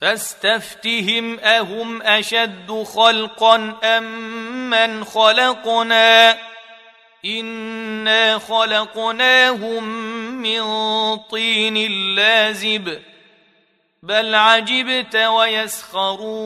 فاستفتهم 0.00 1.40
أهم 1.40 2.02
أشد 2.02 2.84
خلقا 2.94 3.78
أم 3.84 4.04
من 4.70 5.04
خلقنا 5.04 6.38
إنا 7.24 8.38
خلقناهم 8.38 9.84
من 10.42 10.62
طين 11.16 11.90
لازب 12.14 12.98
بل 14.02 14.34
عجبت 14.34 15.16
ويسخرون 15.16 16.36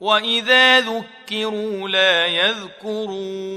وإذا 0.00 0.80
ذكروا 0.80 1.88
لا 1.88 2.26
يذكرون 2.26 3.56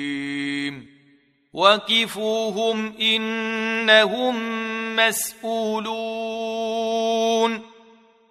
وكفوهم 1.53 2.93
انهم 3.01 4.35
مسئولون 4.95 6.31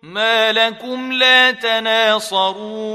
ما 0.03 0.53
لكم 0.53 1.13
لا 1.13 1.51
تناصرون 1.51 2.91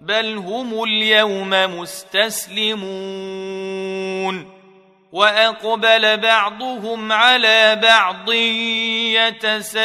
بل 0.00 0.36
هم 0.36 0.82
اليوم 0.84 1.50
مستسلمون 1.50 2.84
واقبل 5.12 6.16
بعضهم 6.16 7.12
على 7.12 7.80
بعض 7.82 8.32
يتساءلون 9.12 9.84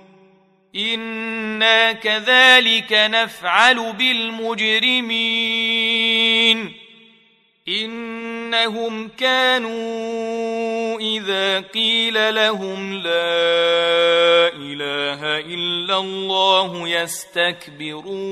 أنا 0.75 1.91
كذلك 1.91 2.91
نفعل 2.91 3.93
بالمجرمين 3.93 5.11
انهم 7.67 9.07
كانوا 9.07 10.99
اذا 10.99 11.59
قيل 11.59 12.35
لهم 12.35 12.93
لا 12.93 13.11
اله 14.53 15.39
الا 15.39 15.97
الله 15.97 16.87
يستكبرون 16.87 18.31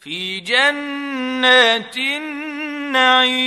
في 0.00 0.40
جنات 0.40 1.96
النعيم 1.96 3.38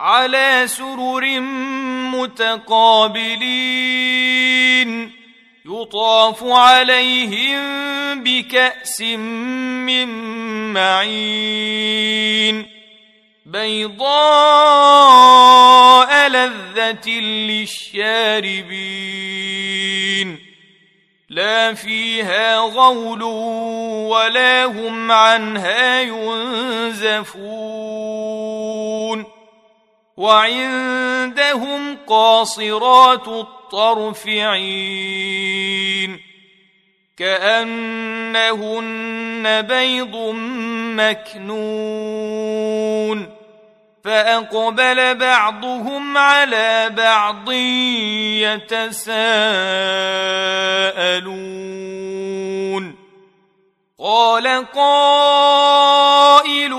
على 0.00 0.62
سرر 0.66 1.40
متقابلين 2.10 3.46
يطاف 5.66 6.44
عليهم 6.44 7.62
بكأس 8.24 9.00
من 9.00 10.08
معين 10.72 12.66
بيضاء 13.46 14.06
لذة 16.28 17.10
للشاربين 17.20 18.56
لا 21.28 21.74
فيها 21.74 22.56
غول 22.56 23.22
ولا 24.12 24.64
هم 24.64 25.12
عنها 25.12 26.00
ينزفون. 26.00 27.36
وعندهم 30.16 31.96
قاصرات 32.06 33.28
الطرف 33.28 34.28
عين 34.28 36.20
كأنهن 37.16 38.42
بيض 39.62 40.16
مكنون. 40.96 42.56
فأقبل 44.06 45.14
بعضهم 45.14 46.18
على 46.18 46.90
بعض 46.96 47.52
يتساءلون. 48.72 49.36
قال 54.00 54.66
قائل 54.72 56.70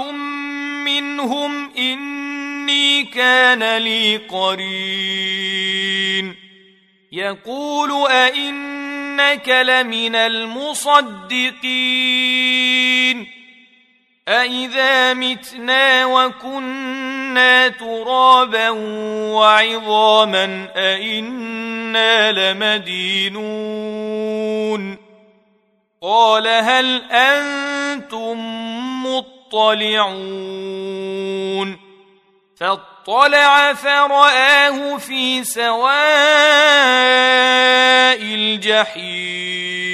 منهم 0.85 1.71
إني 1.77 3.03
كان 3.03 3.77
لي 3.77 4.17
قرين. 4.17 5.67
يقول 7.11 8.11
أئنك 8.11 9.49
لمن 9.49 10.15
المصدقين. 10.15 11.37
أئذا 14.27 15.13
متنا 15.13 16.05
وكنا 16.05 16.96
ترابا 17.67 18.69
وعظاما 19.33 20.67
أئنا 20.75 22.31
لمدينون. 22.31 23.47
قال 26.01 26.47
هل 26.47 27.11
أنتم 27.11 28.37
مطلعون؟ 29.05 30.17
فاطلع 32.59 33.73
فرآه 33.73 34.97
في 34.97 35.43
سواء 35.43 35.97
الجحيم. 38.21 39.87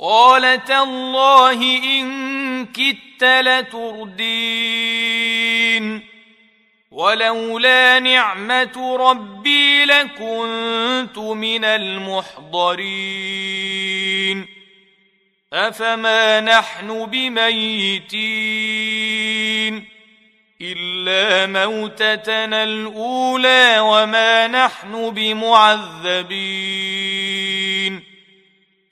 قال 0.00 0.64
تالله 0.64 1.62
إن 1.84 2.66
كدت 2.66 3.24
لتردين. 3.24 5.27
ولولا 6.90 7.98
نعمة 7.98 8.96
ربي 9.00 9.84
لكنت 9.84 11.18
من 11.18 11.64
المحضرين. 11.64 12.98
أفما 15.52 16.40
نحن 16.40 17.06
بميتين؟ 17.06 18.28
إلا 20.60 21.46
موتتنا 21.46 22.64
الأولى 22.64 23.76
وما 23.78 24.46
نحن 24.46 25.10
بمعذبين. 25.10 26.28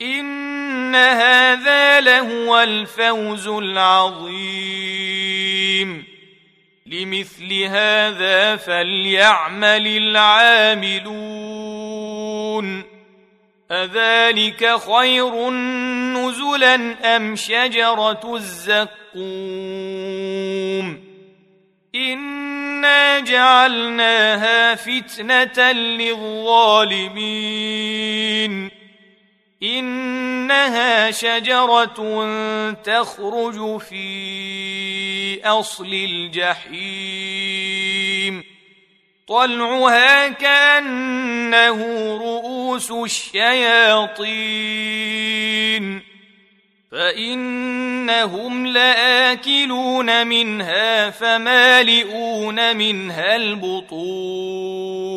إن 0.02 0.94
هذا 0.94 2.00
لهو 2.00 2.60
الفوز 2.60 3.48
العظيم. 3.48 4.95
لمثل 6.86 7.62
هذا 7.62 8.56
فليعمل 8.56 9.86
العاملون. 9.86 11.36
أذلك 13.72 14.76
خير 14.76 15.50
نزلا 15.50 16.74
أم 17.16 17.36
شجرة 17.36 18.36
الزقوم؟ 18.36 19.16
إنا 21.94 23.20
جعلناها 23.20 24.74
فتنة 24.74 25.72
للظالمين. 25.72 27.16
إنها 29.62 31.10
شجرة 31.10 32.22
تخرج 32.72 33.80
في 33.80 35.44
أصل 35.44 35.94
الجحيم. 35.94 36.76
طلعها 39.28 40.28
كأنه 40.28 41.82
رؤوس 42.16 42.90
الشياطين. 42.90 44.26
فإنهم 46.92 48.66
لآكلون 48.66 50.26
منها 50.26 51.10
فمالئون 51.10 52.76
منها 52.76 53.36
البطون. 53.36 55.16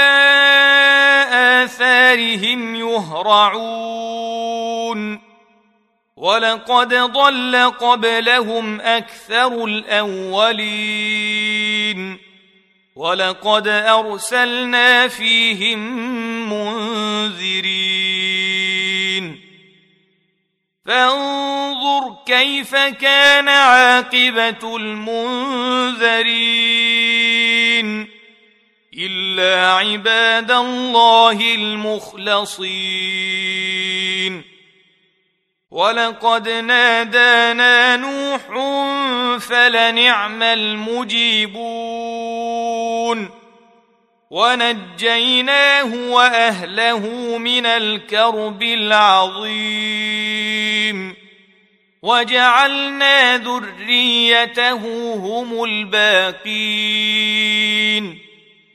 آثارهم 2.11 2.75
يهرعون. 2.75 4.01
ولقد 6.17 6.93
ضل 6.93 7.55
قبلهم 7.55 8.81
أكثر 8.81 9.65
الأولين. 9.65 11.37
ولقد 12.95 13.67
أرسلنا 13.67 15.07
فيهم 15.07 15.79
منذرين. 16.53 17.81
فانظر 20.85 22.17
كيف 22.25 22.75
كان 22.75 23.47
عاقبة 23.47 24.77
المنذرين. 24.77 27.20
إلا 28.99 29.71
عباد 29.71 30.51
الله 30.51 31.55
المخلصين. 31.55 32.61
ولقد 35.71 36.49
نادانا 36.49 37.95
نوح 37.95 38.41
فلنعم 39.39 40.43
المجيبون. 40.43 41.61
ونجيناه 44.31 46.11
وأهله 46.11 47.37
من 47.37 47.65
الكرب 47.65 48.63
العظيم. 48.63 50.11
وجعلنا 52.01 53.37
ذريته 53.37 55.13
هم 55.13 55.63
الباقين. 55.63 58.20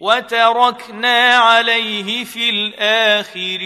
وتركنا 0.06 1.36
عليه 1.36 2.24
في 2.24 2.50
الآخرين. 2.50 3.56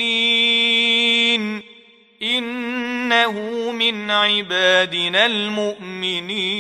إنه 2.22 3.32
من 3.72 4.12
عبادنا 4.12 5.26
المؤمنين. 5.26 6.58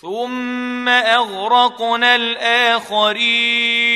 ثم 0.00 0.88
أغرقنا 0.88 2.16
الآخرين. 2.16 3.95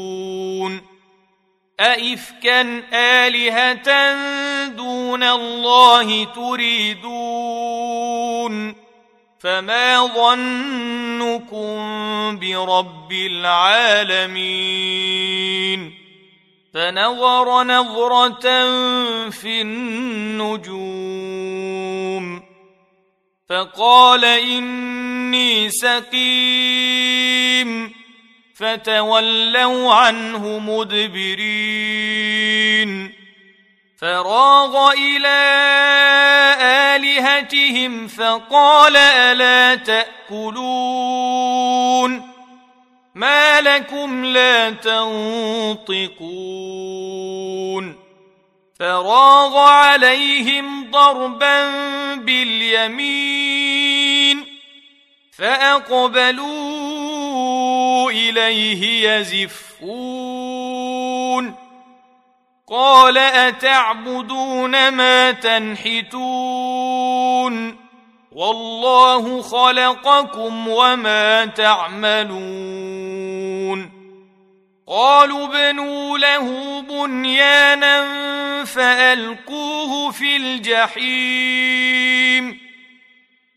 أئفكا 1.81 2.83
آلهة 2.93 4.15
دون 4.67 5.23
الله 5.23 6.23
تريدون 6.23 7.71
فما 9.39 10.05
ظنكم 10.05 11.79
برب 12.39 13.11
العالمين 13.11 14.41
فنظر 16.73 17.63
نظرة 17.63 18.69
في 19.29 19.61
النجوم 19.61 20.91
فقال 23.49 24.25
إني 24.25 25.69
سقيم 25.69 26.31
فتولوا 28.61 29.93
عنه 29.93 30.59
مدبرين. 30.59 32.01
فراغ 34.01 34.91
إلى 34.91 35.41
آلهتهم 36.95 38.07
فقال 38.07 38.95
ألا 38.95 39.75
تأكلون؟ 39.75 40.71
ما 43.15 43.61
لكم 43.61 44.25
لا 44.25 44.69
تنطقون. 44.69 46.11
فراغ 48.79 49.57
عليهم 49.57 50.91
ضربا 50.91 51.69
باليمين 52.15 53.71
فأقبلوا 55.37 56.60
إليه 58.11 59.09
يزفون. 59.09 59.71
قال 62.69 63.17
أتعبدون 63.17 64.89
ما 64.89 65.31
تنحتون؟ 65.31 66.21
والله 68.31 69.41
خلقكم 69.41 70.67
وما 70.67 71.45
تعملون. 71.45 72.31
قالوا 74.87 75.47
بنوا 75.47 76.17
له 76.17 76.81
بنيانا 76.81 78.05
فألقوه 78.65 80.11
في 80.11 80.35
الجحيم. 80.35 81.91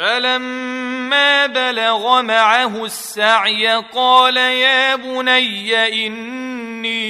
فلما 0.00 1.46
بلغ 1.46 2.22
معه 2.22 2.84
السعي 2.84 3.66
قال 3.94 4.36
يا 4.36 4.96
بني 4.96 6.06
اني 6.06 7.00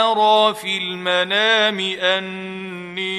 ارى 0.00 0.54
في 0.54 0.76
المنام 0.78 1.80
اني 2.00 3.14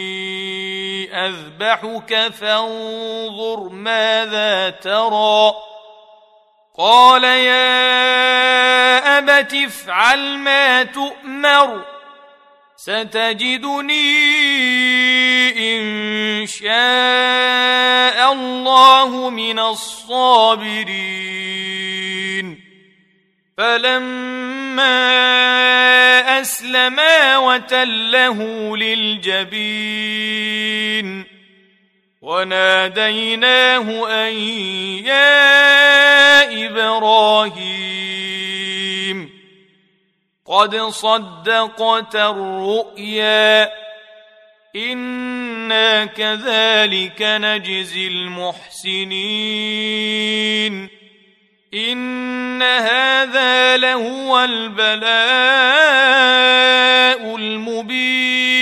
اذبحك 1.26 2.34
فانظر 2.34 3.70
ماذا 3.70 4.70
ترى 4.70 5.54
قال 6.78 7.24
يا 7.24 7.98
ابت 9.18 9.54
افعل 9.54 10.38
ما 10.38 10.84
تؤمر 10.84 11.86
ستجدني 12.78 14.06
ان 15.50 16.15
شاء 16.46 18.34
الله 18.34 19.30
من 19.30 19.60
الصابرين. 19.60 20.86
فلما 23.58 25.12
أسلما 26.42 27.38
وتله 27.38 28.78
للجبين. 28.78 30.16
وناديناه 32.22 34.08
أن 34.28 34.34
يا 35.06 36.66
إبراهيم 36.68 37.66
قد 40.46 40.76
صدقت 40.76 42.16
الرؤيا. 42.16 43.85
أنا 44.76 46.06
كذلك 46.06 47.22
نجزي 47.22 48.08
المحسنين 48.08 49.16
ان 51.74 52.62
هذا 52.62 53.78
لهو 53.78 54.44
البلاء 54.44 55.06
المبين 57.36 58.56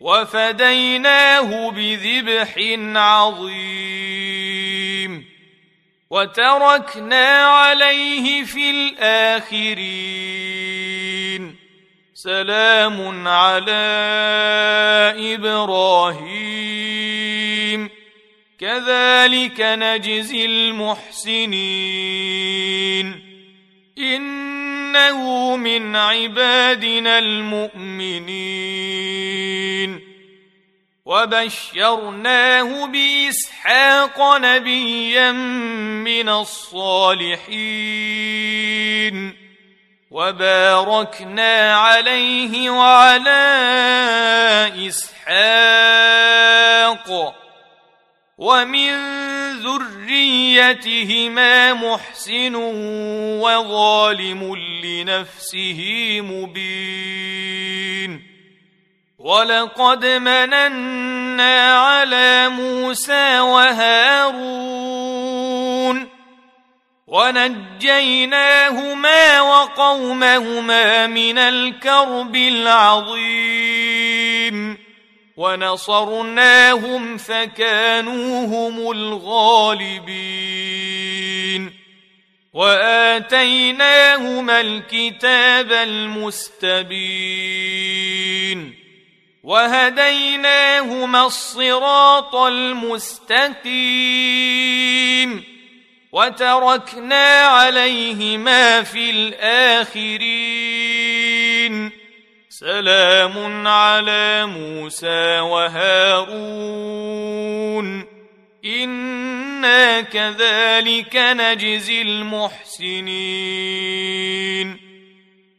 وفديناه 0.00 1.70
بذبح 1.70 2.54
عظيم 2.96 4.36
وتركنا 6.10 7.46
عليه 7.46 8.44
في 8.44 8.70
الاخرين 8.70 10.35
سلام 12.26 13.28
على 13.28 13.72
إبراهيم. 15.18 17.90
كذلك 18.60 19.60
نجزي 19.60 20.44
المحسنين. 20.44 21.46
إنه 23.98 25.56
من 25.56 25.96
عبادنا 25.96 27.18
المؤمنين. 27.18 28.40
وبشرناه 31.04 32.86
بإسحاق 32.86 34.36
نبيا 34.36 35.32
من 36.02 36.28
الصالحين. 36.28 37.46
وباركنا 40.10 41.76
عليه 41.76 42.70
وعلى 42.70 43.42
إسحاق. 44.88 45.34
ومن 48.38 48.92
ذريته 49.60 49.96
ذريتهما 50.06 51.72
محسن 51.72 52.54
وظالم 53.42 54.56
لنفسه 54.84 55.80
مبين. 56.20 58.22
ولقد 59.18 60.06
مننا 60.06 61.78
على 61.78 62.48
موسى 62.48 63.40
وهارون. 63.40 64.56
ونجيناهما 67.06 68.60
وقومهما 69.40 71.06
من 71.06 71.38
الكرب 71.38 72.36
العظيم 72.36 73.76
ونصرناهم 75.36 77.16
فكانوا 77.16 78.46
هم 78.46 78.90
الغالبين 78.90 80.46
واتيناهما 82.52 84.00
الكتاب 84.60 85.72
المستبين 85.72 87.16
وهديناهما 89.42 91.26
الصراط 91.26 92.34
المستقيم 92.34 93.46
وتركنا 96.16 97.40
عليهما 97.40 98.82
في 98.82 99.10
الآخرين. 99.10 100.16
سلام 102.48 103.66
على 103.66 104.46
موسى 104.46 105.40
وهارون. 105.40 106.36
إنا 108.64 110.00
كذلك 110.00 111.16
نجزي 111.16 112.02
المحسنين. 112.02 113.06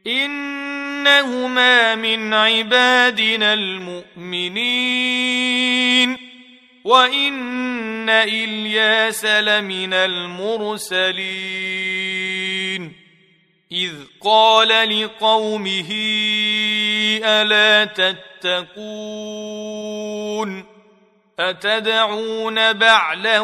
إنهما 0.08 1.96
من 1.96 2.34
عبادنا 2.34 3.54
المؤمنين. 3.54 6.27
وان 6.88 8.10
الياس 8.10 9.26
لمن 9.26 9.94
المرسلين 9.94 11.18
اذ 13.72 13.94
قال 14.22 15.02
لقومه 15.02 15.92
الا 17.24 17.86
تتقون 17.86 18.78
اتدعون 21.40 22.74
بعلا 22.74 23.40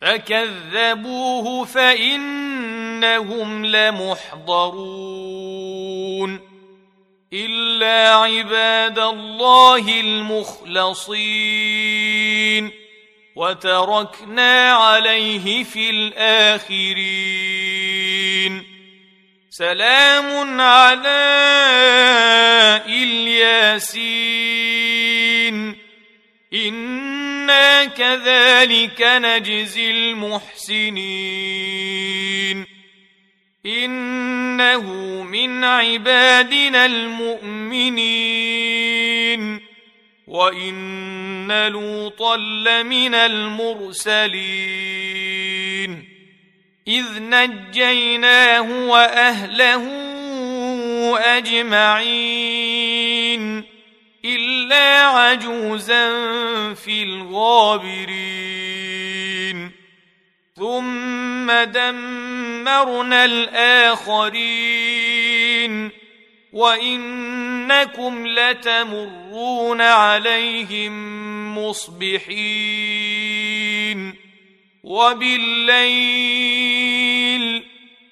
فكذبوه 0.00 1.64
فإنهم 1.64 3.66
لمحضرون. 3.66 4.72
إلا 7.32 8.14
عباد 8.14 8.98
الله 8.98 10.00
المخلصين. 10.00 11.22
وتركنا 13.36 14.72
عليه 14.72 15.64
في 15.64 15.90
الآخرين. 15.90 17.71
سلام 19.54 20.60
على 20.60 21.10
إلياسين. 22.86 23.94
إنا 26.54 27.84
كذلك 27.84 29.02
نجزي 29.02 29.90
المحسنين. 29.90 31.06
إنه 33.66 34.82
من 35.22 35.64
عبادنا 35.64 36.86
المؤمنين. 36.86 38.00
وإن 40.26 41.68
لوطا 41.68 42.36
لمن 42.36 43.14
المرسلين. 43.14 45.21
إذ 46.88 47.04
نجيناه 47.18 48.88
وأهله 48.88 49.88
أجمعين 51.38 53.64
إلا 54.24 55.06
عجوزا 55.06 56.10
في 56.74 57.02
الغابرين. 57.02 58.22
ثم 60.56 61.52
دمرنا 61.52 63.24
الآخرين. 63.24 64.42
وإنكم 66.52 68.26
لتمرون 68.26 69.80
عليهم 69.80 70.92
مصبحين. 71.58 73.02
وبالليل 74.82 76.51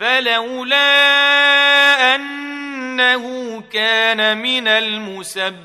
فلولا 0.00 0.84
أنه 2.14 3.24
كان 3.72 4.38
من 4.38 4.68
المسبحين 4.68 5.60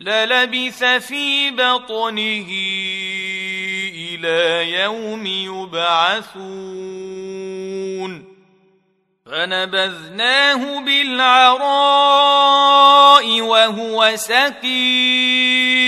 للبث 0.00 0.84
في 0.84 1.50
بطنه 1.50 2.48
إلى 3.94 4.72
يوم 4.72 5.26
يبعثون 5.26 6.28
فنبذناه 9.26 10.80
بالعراء 10.80 11.70
وهو 13.40 14.12
سقيم 14.14 15.87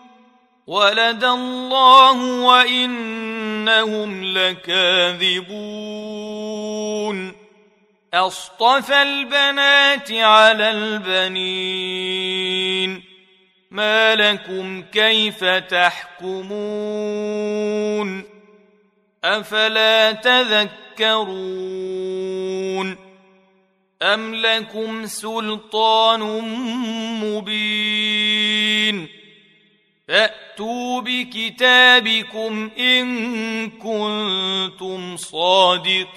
ولد 0.71 1.23
الله 1.23 2.43
وان 2.43 3.21
انهم 3.61 4.23
لكاذبون. 4.23 5.51
أصطفى 8.13 9.01
البنات 9.01 10.11
على 10.11 10.71
البنين. 10.71 12.31
ما 13.71 14.15
لكم 14.15 14.81
كيف 14.81 15.43
تحكمون؟ 15.43 16.63
أفلا 19.23 20.11
تذكرون؟ 20.11 21.37
أم 24.01 24.35
لكم 24.35 25.05
سلطان 25.05 26.19
مبين؟ 27.23 28.40
فأتوا 30.11 31.01
بكتابكم 31.01 32.69
إن 32.79 33.69
كنتم 33.69 35.17
صادقين. 35.17 36.11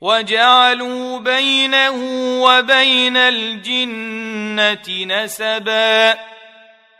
وجعلوا 0.00 1.18
بينه 1.18 1.96
وبين 2.42 3.16
الجنة 3.16 5.04
نسبا. 5.04 6.18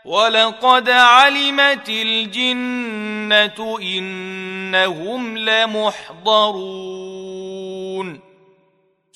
ولقد 0.05 0.89
علمت 0.89 1.89
الجنة 1.89 3.79
إنهم 3.81 5.37
لمحضرون. 5.37 5.91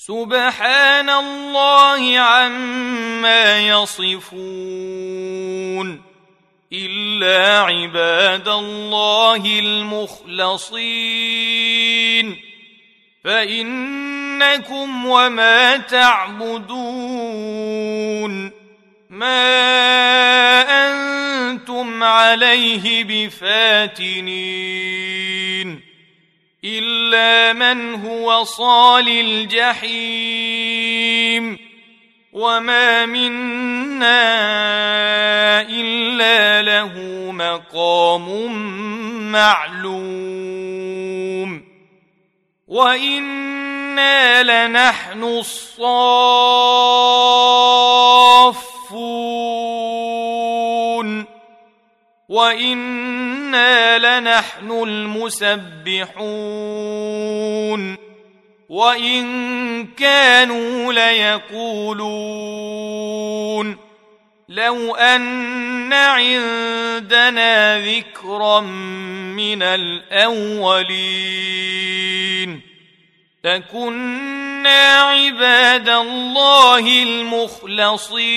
سبحان 0.06 1.10
الله 1.10 2.18
عما 2.18 3.60
يصفون 3.68 4.22
إلا 6.72 7.60
عباد 7.60 8.48
الله 8.48 9.58
المخلصين 9.58 10.76
فإنكم 13.24 15.06
وما 15.06 15.76
تعبدون 15.76 16.66
ما 19.10 19.52
أنتم 20.88 22.02
عليه 22.02 23.04
بفاتنين 23.04 24.86
إلا 26.66 27.52
من 27.52 27.94
هو 27.94 28.44
صال 28.44 29.08
الجحيم 29.08 30.66
وما 32.32 33.06
منا 33.06 34.16
إلا 35.62 36.62
له 36.62 36.92
مقام 37.32 38.52
معلوم 39.32 40.56
وإنا 42.68 44.42
لنحن 44.42 45.22
الصافون 45.22 46.86
لنحن 53.98 54.70
المسبحون 54.70 56.06
وان 58.68 59.86
كانوا 59.86 60.92
ليقولون 60.92 62.46
لو 64.48 64.94
ان 64.94 65.92
عندنا 65.92 67.78
ذكرا 67.78 68.60
من 68.60 69.62
الاولين 69.62 71.06
لكنا 73.44 74.92
عباد 75.00 75.88
الله 75.88 77.02
المخلصين 77.02 78.36